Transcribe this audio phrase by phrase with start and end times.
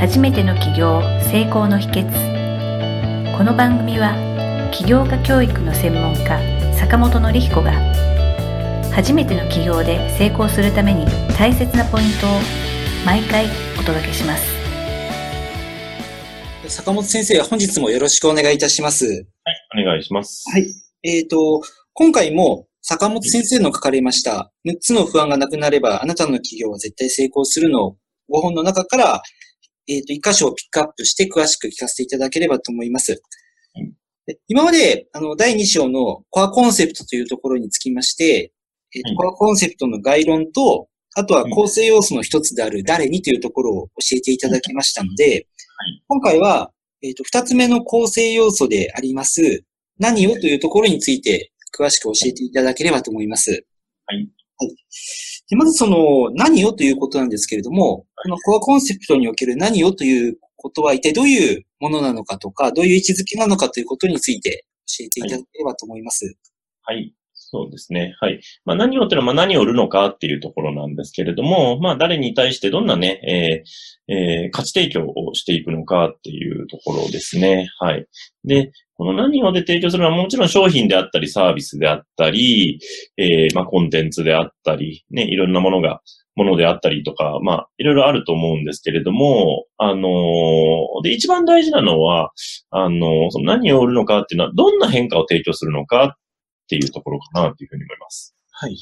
[0.00, 4.16] 初めての起業成功の秘訣この番組は
[4.72, 6.40] 起業家教育の専門家
[6.74, 7.72] 坂本典彦が
[8.94, 11.04] 初めての起業で成功するために
[11.36, 12.30] 大切なポイントを
[13.04, 13.44] 毎回
[13.78, 14.42] お届けします
[16.68, 19.04] 坂本先生、本日もよろしくお願いいたします。
[19.04, 20.44] はい、お願いします。
[20.50, 20.66] はい。
[21.02, 21.60] えっ、と、
[21.94, 27.96] 今回も坂本先生の書かれました、6つの不安がなくなれば、あなたの企業は絶対成功するの
[28.32, 29.22] 5本の中から、
[29.90, 33.20] えっ、と、1箇所をピックアップして詳しく聞かせていただければと思います
[33.76, 33.92] うん。
[34.26, 38.52] で今まで、あの、第2章のコアコンセプトというところにつきまして、
[38.94, 45.48] えーとうんコアコンセプトの概論と、あとは構成要素の一つである誰にというところを教えていただきましたので、
[46.06, 46.70] 今回は、
[47.02, 49.64] えっ、と、二つ目の構成要素であります、
[49.98, 53.64] 何をというところについて詳しく教えていただければと思います。
[54.06, 54.28] はい。
[54.60, 54.76] はい。
[55.48, 66.36] でまずその、何をということなんですけれども、このコアコンセプトにおける何をということは一体どういうものなのかとか、どういう位置づけなのかということについて教えていただければと思います。
[66.82, 67.14] はい。
[67.52, 68.14] そうですね。
[68.20, 68.40] はい。
[68.64, 73.64] まあ何をっていうのは、まあ何を売るのかっていうところなんですけれども、まあ誰に対してどんなね、
[74.08, 77.68] えーえー価値提供をしていくのかっていうところですね。
[77.80, 78.06] はい。
[78.44, 78.70] で、
[79.00, 82.80] この何をで提供するのはもちろん商品であったりサービスであったり、
[83.16, 86.02] えーまあコンテンツであったり、ね、いろんなものが、
[86.36, 92.32] ものであったりとか、まあいろいろあると思うんですけれども、あのーで、一番大事なのは、
[92.68, 96.12] あのーその何を売るのかっていうのは、どんな変化を提供するのかっ
[96.68, 98.36] ていうところかなというふうに思います。
[98.50, 98.76] はい。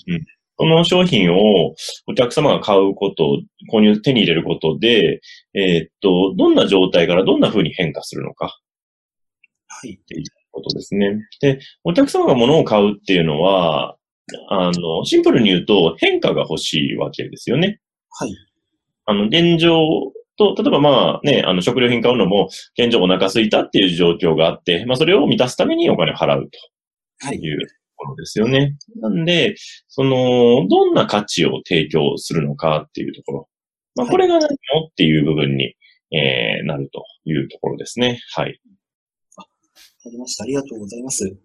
[0.57, 1.77] この商品を
[2.09, 3.41] お客様が買うこと、
[3.73, 5.21] 購入、手に入れることで、
[5.55, 8.59] えーっと、どんな状態からどんな風に変化するのか
[9.81, 9.99] はい。
[10.01, 11.17] っていうことですね。
[11.41, 13.97] で、お客様が物を買うっていうのは、
[14.51, 17.81] あの、シンプルに言うと変化が欲しいわけですよね。
[18.11, 18.35] はい。
[19.07, 19.81] あの、現状
[20.37, 26.59] と、例えばまあね、あの、食料品買うのも、現状お腹空いたっていう状況があって、まあそれを満たすためにお金を払うと。
[27.27, 27.39] はい。
[27.39, 28.77] いうところですよね。
[29.01, 29.57] なんで、
[29.89, 33.49] その、どんな価値を提供するのかっていうところ。
[33.97, 34.49] まあ、はいこれが何を
[34.89, 35.75] っていう部分に、
[36.13, 38.21] えー、なるというところですね。
[38.35, 38.61] はい。
[39.99, 40.45] わかりました。
[40.45, 41.37] ありがとうございます。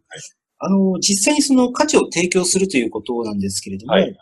[0.59, 4.13] あの、実際にその価値を提供するということなんですけれども、はい、はい、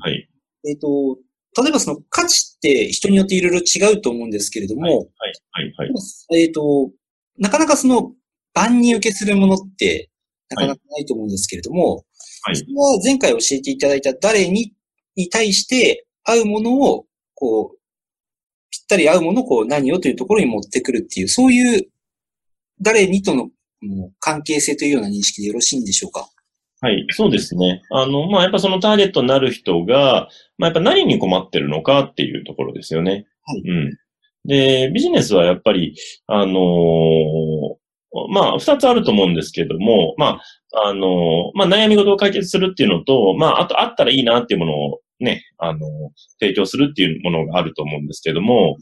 [0.00, 0.28] はい。
[0.68, 1.18] えっ、と、
[1.60, 6.40] 例えばその価値って人によっていろいろ違うと思うんですけれども、はい、はい、はい。
[6.42, 6.90] えっ、と、
[7.38, 8.12] なかなかその
[8.54, 10.10] 万人受けするものって
[10.50, 14.72] なかなかないと思うんですけれども、はいそれは前回教えていただいた誰に
[15.16, 17.78] に対して合うものを、こう、
[18.70, 21.88] ぴったり合うものをこう何をというところに持ってくるっていう、そういう
[22.80, 23.50] 誰にとの
[24.20, 26.28] 関係性というような認識でよろしいんでしょうか？
[26.80, 27.82] はい、そうですね。
[27.90, 30.28] あの、まあ、やっぱそのターゲットになる人が、
[30.58, 33.26] まあ、やっぱ何に困ってるのかっていうところですよね。
[33.44, 33.98] はいうん。
[34.44, 35.96] で、ビジネスはやっぱり、
[36.28, 37.76] あのー
[38.30, 40.40] まあ、二つあると思うんですけども、ま
[40.72, 45.80] あ、あのーまあ、悩み事を解決するっていうのと、まあ、あと、あったらいいなっていうものをね、あのー
[46.38, 48.76] 提供するっていうものがあると思うんですけども、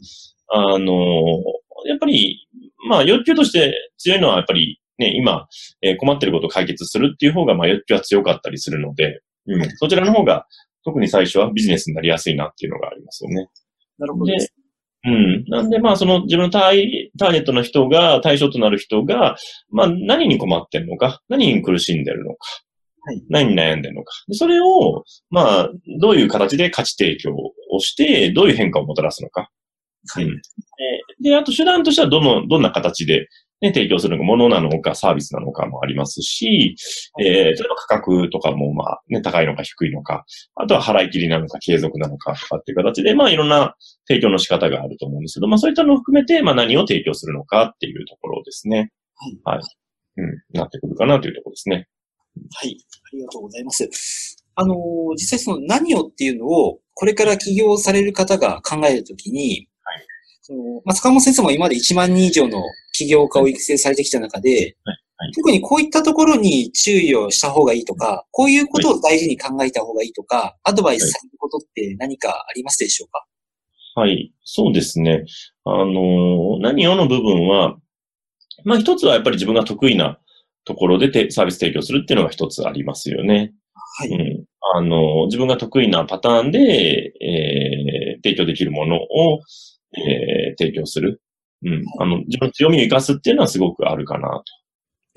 [0.49, 2.47] あのーやっぱり、
[2.87, 5.47] まあ、欲求として強いのはやっぱりね、今、
[5.81, 10.45] えー困ってることを解決するっていう方が、まあ、欲求は強かったりするので、うん、そちらの方が、
[10.83, 13.47] 特に最初はビジネスになりやすいなっていうのがありますよね。
[13.97, 14.53] なるほどです。
[15.05, 15.43] うん。
[15.47, 19.35] なんで、まあ、その自分のターターゲットの人が、対象となる人が、
[19.69, 22.37] まあ、何に困ってるのか、何に苦しんでるのか、
[23.03, 24.11] はい何に悩んでるのか。
[24.27, 25.69] でそれを、まあ、
[26.01, 27.33] どういう形で価値提供
[27.71, 29.49] をして、どういう変化をもたらすのか。
[30.13, 30.35] はいうん
[31.21, 33.27] で、であと手段としてはどの、どんな形で、
[33.61, 36.75] ね、提供するものなのか、サービスなのかもありますし、
[37.19, 40.25] えー例えば価格とかも、まあ、ね、高いのか低いのか、
[40.55, 43.75] あとは払い切りなのか、継続なのかとかっていう形で、まあ、いろんな
[44.07, 48.91] 提供の仕方があると思うんですけど、まあ、そういったのを含めて、まあ、何を提供するのかっていうところですね。
[49.43, 49.59] はい。
[50.17, 51.87] うん、なってくるかなというところですね。
[52.53, 52.77] はい。
[52.77, 53.89] ありがとうございます。
[54.55, 54.77] あのー、
[55.13, 60.05] 実際その何をっていうのを、これから起業される方が考えるときに、はい
[60.41, 62.63] そのまあ、坂本先生も今まで1万人以上の
[62.97, 64.75] 起業家を育成されてきた中で、
[65.35, 73.25] 特にこういったところに注意をした方がいいとか、こういうことを大事に考えた方がいいとか、アドバイスされることって何かありますでしょうか？
[74.01, 74.31] はい。
[74.43, 75.25] そうですね。
[75.63, 77.77] あのー何をの部分は、
[78.63, 80.19] まあ、一つはやっぱり自分が得意な
[80.65, 83.53] ところでてサービス提供するっていうのが一つありますよね。
[83.99, 84.09] はい。
[84.09, 84.43] うん。
[84.75, 86.59] あの、自分が得意なパターンで、
[87.21, 89.41] えー提供できるものを、
[89.95, 91.21] えー提供する。
[91.63, 91.83] うん。
[91.99, 94.43] あの、自分の強みを生かすっていうのはすごくあるかな、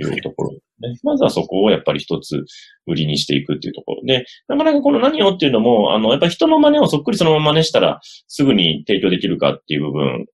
[0.00, 0.98] というところですね。
[1.02, 2.44] まずはそこをやっぱり一つ
[2.86, 10.26] 売りにしていくっていうところで、なかなかこの何をっていうのも、あの、やっぱり人の真似をそっくりそのまま真似したら、すぐに提供できるかっていう部分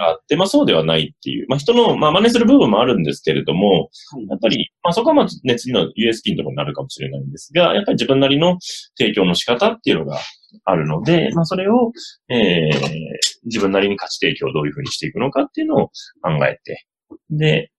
[0.00, 3.86] あって、まあそうではないっていう、まあ人の、まあ真似する部分もあるんですけれども、は
[4.20, 8.58] い、やっぱり、まあそこはまあね、次の US 金とかになるかもしれないんですが、やっぱり自分なりの
[8.96, 10.18] 提供の仕方っていうのが
[10.64, 11.92] あるので、まあそれを、
[12.28, 12.80] えー、
[13.44, 15.88] 自分なりに価値提供をどういうふうにしていくのかっていうのを
[16.22, 16.86] 考えて、
[17.30, 17.70] で、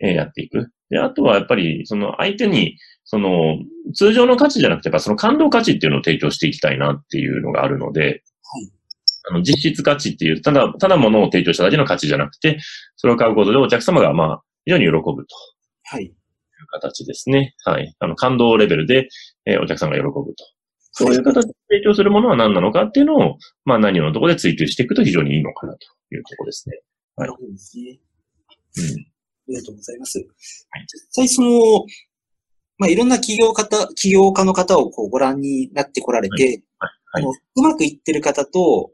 [0.00, 0.70] えー、やっていく。
[0.90, 3.58] で、あとはやっぱり、その相手に、その、
[3.94, 8.22] 通常の価値じゃなくて、その感動価値っていうのを提供していきたいなっていうのがあるので、はい。
[9.30, 12.58] あの、実質価値っていう、ただ、ただ物を提供しただけの価値じゃなくて、
[12.96, 15.26] それを買うことでお客様が、まあ、非常に喜ぶと。
[15.84, 16.04] はい。
[16.04, 16.14] いう
[16.70, 17.54] 形ですね。
[17.64, 17.94] はい。
[17.98, 19.08] あの、感動レベルで、
[19.46, 20.22] えー、お客さんが喜ぶと。
[20.92, 25.78] そういう形で提供するものは何なのかっていうのを、まあ何をのところで追求していくと非常にいいのかなと
[26.14, 26.80] いうところですね。
[27.16, 27.98] なるほどですね。
[28.78, 28.84] うん。
[28.84, 29.10] あ
[29.48, 30.18] りがとうございます。
[30.18, 30.26] はい、
[30.86, 31.84] 実際その、
[32.78, 38.90] まあ、いろんな企業方、企業家の方をこうご覧になってこられて、はい、はい、うまくいってる方と、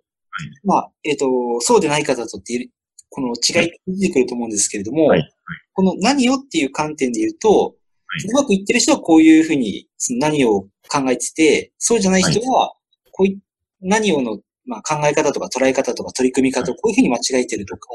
[0.64, 1.26] まあ、えっ、ー、と、
[1.60, 2.70] そうでない方とっていう、
[3.08, 5.32] この違いが出てくると思うんですけれども、はい、
[5.72, 7.76] この何をっていう観点で言うと、
[8.24, 9.86] うまくいってる人はこういうふうに
[10.18, 12.72] 何を考えてて、そうじゃない人は、
[13.12, 13.38] こうい、
[13.80, 17.88] 何をの、まあ、考え方とか捉え方とか取り組み方をこういうふうに間違えてるとか、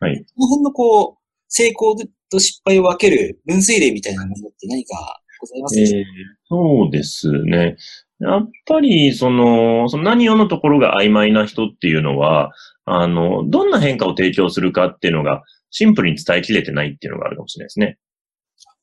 [0.00, 0.24] はい。
[0.34, 1.96] この辺のこう、成功
[2.30, 4.94] と失敗を分ける分水嶺みたいなものって何か
[5.40, 6.04] ございますか、えー、
[6.48, 7.76] そうですね。
[8.18, 12.52] やっぱり、その、その何をのところが曖昧な人っていうのは、
[12.86, 17.98] あの、どんな変化を提供するかっていうのが、シンプルに伝えきれてないっていうのがあるかもしれないですね。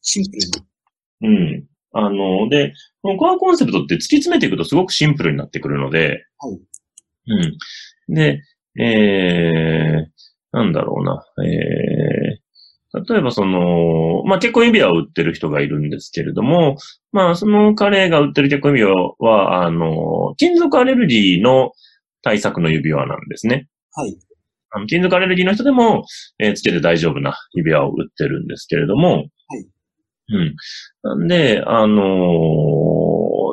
[0.04, 1.66] シンプルにうん。
[1.94, 6.60] あの、で、このコアコンセプトって突き詰めていくとすごくシンプルになってくるので、はい。
[8.10, 8.14] うん。
[8.14, 8.42] で、
[8.80, 16.78] えー、なんだろうな、えー、例えばその、まあ、結婚指輪を売ってる人がいるんですけれども、
[17.12, 21.72] まあ、その彼が売ってる結婚指輪は、あの、金属アレルギーの
[22.24, 23.68] 対策の指輪なんですね。
[23.94, 24.18] はい。
[24.76, 26.06] あの金属アレルギーの人でも、
[26.40, 29.28] えー、つけて大丈夫な指輪を売ってるんですけれども、
[30.30, 30.56] うん。
[31.04, 32.04] なんで、あの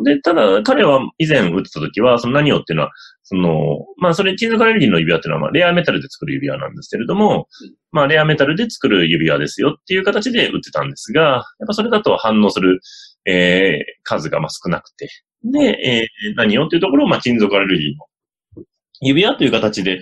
[0.01, 7.49] ー、で、ただ、彼は以前打ってた時は、その何をっていうのは、その、まあ、それ、金属アレルギーの指輪っていうのは、まあ、レアメタルで作る指輪なんですけれども、
[7.93, 12.81] まあ、レアメタルで作る指輪ですよっていう形で打ってたんですが、やっぱそれだと反応する、
[13.27, 15.09] えー、数がまあ少なくて。
[15.45, 18.65] で、えー、何をっていうところを、まあ、金属アレルギーの
[19.01, 20.01] 指輪という形で、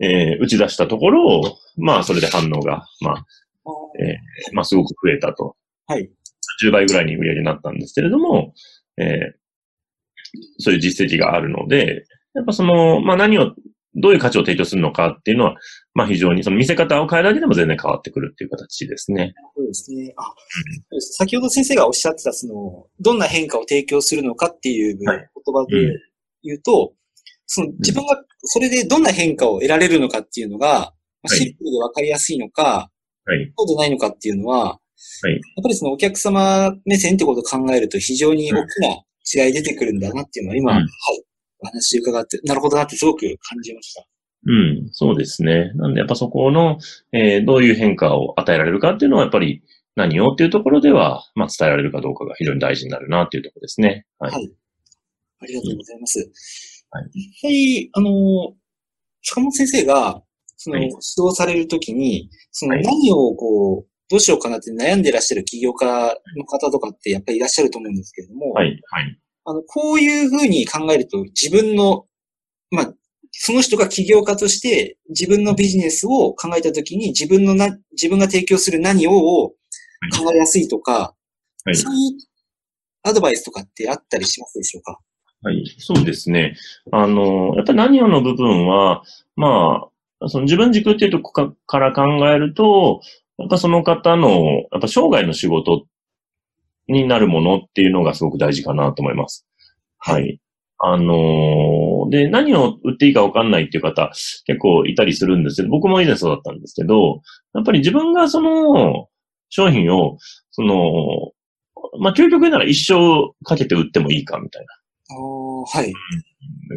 [0.00, 3.24] えー、打ち出したところを、まあ、それで反応が、まあ、
[4.00, 5.56] えー、まあ、すごく増えたと
[5.86, 6.10] はい。
[6.64, 8.54] 10倍ぐらいに売り上げになったんですけれども、
[8.98, 9.06] えー、
[10.58, 12.04] そういう実績があるので、
[12.34, 13.54] やっぱその、まあ何を、
[13.98, 15.56] どういう価値を提供するのかっていうのは、
[15.94, 19.32] まあ非常にその見せ方を変えるだけでも全然変わってくるっていう形ですね。
[19.56, 20.12] そうですね。
[20.18, 20.22] あ、
[20.90, 25.76] うん、先ほど先生がおっしゃってた、その、どんな変化を提供するのかっていう言葉で
[26.42, 26.94] 言うと、はいうん、
[27.46, 30.92] その自分がそれでどんな変化を得られるのかっていうのが、
[31.26, 32.90] シンプルでわかりやすいのか、
[33.24, 34.78] はい、そうでないのかっていうのは、
[35.22, 35.32] はい。
[35.34, 40.88] やっぱりそのお客様目線ってことを考えると非常に大きな違い出てくるんだなっていうのは今、うん、はい。
[41.58, 44.04] お話伺って、なるほどなってすごく感じました。
[44.46, 45.72] うん、そうですね。
[45.74, 46.78] なんでやっぱそこの、
[47.12, 49.62] えー、どういう変化を与えられるかっていうのはやっぱり
[49.96, 54.06] 何をっていうところでは、まあ伝えられるかどうかが非常に大事になるなっていうところですね。
[54.18, 54.32] はい。
[54.32, 54.52] はい、
[55.40, 56.18] ありがとうございます。
[56.90, 57.10] はい。
[57.12, 58.54] 実際、あの、
[59.22, 60.22] 坂本先生が、
[60.56, 65.86] その、指導されるときに、その何をこう、どうしようかなって悩んでらっしゃる起業家
[66.36, 69.18] の方とかってやっぱりいらっしゃると思うんですけれども、はい、はい。
[69.44, 72.06] あの、こういうふうに考えると自分の、
[72.70, 72.94] まあ、
[73.32, 81.14] その人が起業家として自分のビジネスを考えたときに自分のな、自分が提供する何をを考えやすいとか、
[81.64, 82.12] はい、そういう
[83.02, 84.98] アドバイスとかってあったりしますでしょうか？
[85.42, 86.56] はい、そうですね。
[86.92, 89.02] あの、やっぱり何をの部分は、
[89.36, 89.88] ま
[90.20, 93.00] あ、その自分軸っていうとこから考えると、
[93.38, 94.28] やっぱその方の、
[94.72, 95.86] やっぱ生涯の仕事
[96.88, 99.46] になるものっていうのがすごく大事かなと思います。
[99.98, 100.40] はい。
[100.78, 104.12] あのー、で、何を売っていいかわかんないっていう方
[104.44, 107.22] 結構いたりするんですけど、僕も以前そうだったんですけど、
[107.54, 109.08] やっぱり自分がその
[109.48, 110.18] 商品を、
[110.50, 111.32] その、
[111.98, 114.74] まあ、究極なら一生かけて売ってもいいかみたいな。
[115.08, 115.92] ああ、はい。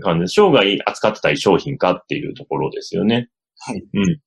[0.01, 3.29] 感じで、生涯扱ってたい商品かっていうところですよね。
[3.59, 3.83] はい。
[3.93, 4.19] うん。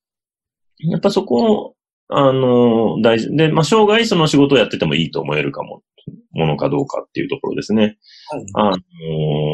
[0.89, 1.75] やっぱそこ
[2.15, 3.35] あの、大事。
[3.35, 5.81] で、まあ、生涯その仕事をやっててもいいと思えるかも、
[6.33, 7.97] ものかどうかっていうところですね。
[8.29, 8.45] はい。
[8.55, 8.71] あ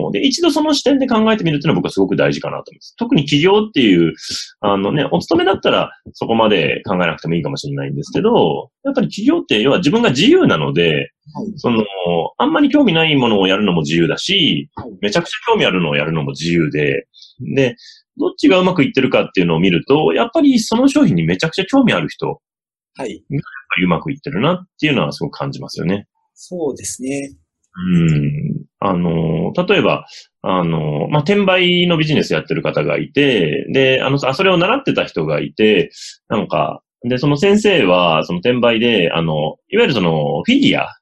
[0.04, 2.96] の、で、一度その視点で考えてみるっていうのは僕はすごく大事かなと思います。
[2.98, 4.14] 特に企業っていう、
[4.62, 11.84] あのね、お勤めだったらそこまで考えなくてもいいかもしれないんですけど、やっぱり企業って要は自分が自由なので、はい、その、
[12.38, 17.08] あんまり興味ないものをやるのも自由だし、はい、めちゃくちゃ興味あるのをやるのも自由で、
[17.56, 17.76] で、
[18.18, 22.42] どっちがうまくいってるかっていうのを見ると、やっぱりその商品にめちゃくちゃ興味ある人、
[22.96, 23.24] はい。
[23.84, 26.08] うまくいってるなっていうのはすごく感じますよね。
[26.34, 27.34] そうですね。
[27.76, 28.66] うん。
[28.80, 30.06] あの、例えば、
[30.42, 35.92] あの、まあ、転売のビジネスやってる方がいて、で、あの、あ、それを習ってた人がいて、
[36.28, 40.98] なんか、で、その先生は、その転売で、あの、いわゆるその、フィギュア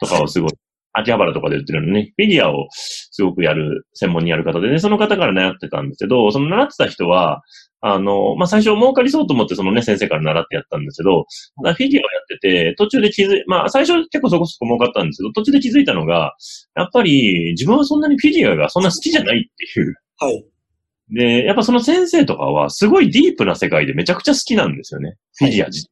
[0.00, 0.52] とかをすごい、
[0.92, 7.42] 秋葉原とかで売ってるのね、フィギュアをすごくやる、専門にやる方でね、その方から習ってたんですけど、その習ってた人は、
[7.80, 16.34] あの、まあ、最初儲かりそうと思ってそのね、先生から習ってやったんですけど、フィギュアをやってて、途中で気づい、まあ、最初結構そこそこ儲かったんですけど、途中で気づいたのが、
[16.74, 19.94] やっぱり自分はそんなにフィギュアがそんな好きじゃないっていう。
[20.18, 20.44] はい。
[21.10, 25.16] で、やっぱその先生とかはすごいディープな世界でめちゃくちゃ好きなんですよね。
[25.36, 25.90] フィギュア自体。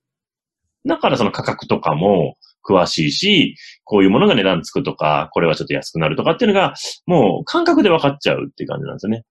[0.86, 2.36] だからその価格とかも
[2.68, 6.74] 詳しいし、こういうものが値段つくとか、これはちょっと安くなるとかっていうのが、
[7.06, 9.24] もう感覚で分かっちゃうっていう感じなんですよね。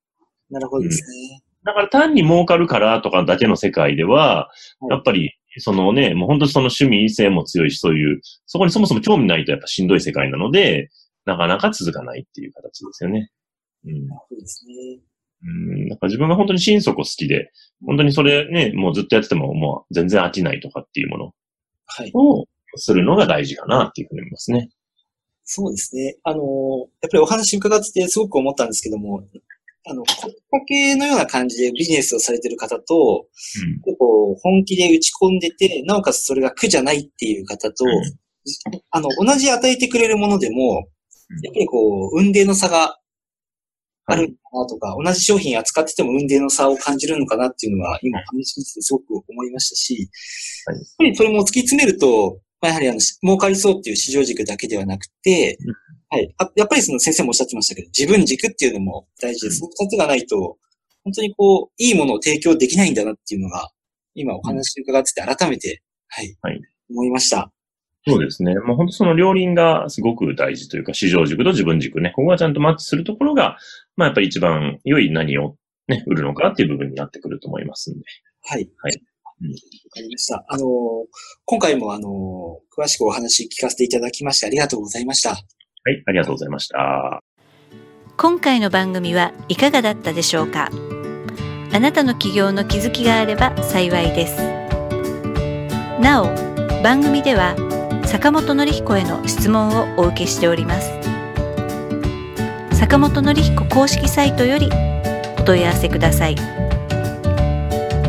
[0.49, 1.07] なるほどですね。
[1.33, 4.49] うん、だから単に儲かるからとかだけの世界では、
[4.89, 10.89] やっぱり、そのね、もう本当にその趣味性も強いし、そういう、そこにそもそも興味ないとやっぱしんどい世界なので、
[11.25, 13.29] なかなか続かないっていう形ですよね。
[13.85, 14.07] うん。
[14.07, 14.99] なるほどですね。
[15.45, 17.51] うん、なんか自分が本当に心底好きで、
[17.85, 21.33] 本当にそれね、もうずっとやっててももう全然飽きないとかっていうもの
[22.13, 24.69] をするのが大事かなっていうふうに思いますね。
[25.43, 26.15] そうですね。
[26.23, 26.39] あの、
[27.01, 29.21] やっぱりお話伺っててすごく思ったんですけども、
[29.85, 33.27] あの、声かけのような感じでビジネスをされてる方と、
[33.85, 40.87] うん、こう本気で打ち込んでて、なおかつそれが苦じゃないっていう方と、うん、あの、同じ与えてくれるものでも、
[41.41, 42.97] やっぱりこう、運命の差が
[44.05, 50.09] あるのかなとか、はい、同じ商品扱ってても運命の差を感じるのかなっていうのは、今話しててすごく思いましたし、
[50.65, 55.57] はい、やっぱりそれも突き詰めると、まあ、やはりあの、儲かりそうっていう市場軸だけではなくて、
[56.13, 56.35] はい。
[56.55, 59.59] やっぱりその先生もおっしゃってましたけど、自分軸っていうのも大事です。
[59.59, 60.57] その二つがないと、
[61.03, 63.71] 本当にこう、いいものを提供できないんだなっていうのが、
[64.13, 66.37] 今お話伺ってて改めて、はい。
[66.41, 66.61] はい。
[66.89, 67.51] 思いました。
[68.05, 68.53] そうですね。
[68.59, 72.11] もう本当その両輪がすごく大事というか、市場軸と自分軸ね。
[72.15, 73.57] ここがちゃんとマッチするところが、
[73.95, 75.55] まあやっぱり一番良い何を
[75.87, 78.05] ね、売るのかっていう部分になってくると思いますんで。
[78.43, 78.69] はい。
[78.77, 78.93] はい。
[79.23, 80.45] わ、うん、かりました。
[80.47, 80.67] あのー、
[81.45, 85.37] 今回もあのー、詳しくお話聞かせていただきましてありがとうございました。
[85.85, 87.21] はい、ありがとうございました。
[88.15, 90.69] 今回の番組はいかがだったでしょうか？
[91.73, 94.37] あなたの起業の気づきがあれば幸いです。
[95.99, 96.27] なお、
[96.83, 97.55] 番組では
[98.05, 100.89] 坂本典彦への質問をお受けしております。
[102.71, 104.69] 坂本典彦公式サイトより
[105.39, 106.35] お問い合わせください。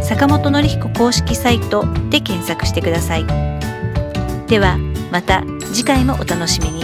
[0.01, 3.27] 坂本典彦公式サイトで検索してください。
[4.47, 4.79] では
[5.11, 6.84] また次回もお楽しみに。